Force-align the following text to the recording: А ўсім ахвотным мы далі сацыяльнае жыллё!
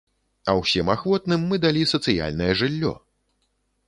А 0.51 0.53
ўсім 0.59 0.87
ахвотным 0.93 1.43
мы 1.51 1.59
далі 1.65 1.83
сацыяльнае 1.91 2.47
жыллё! 2.63 2.95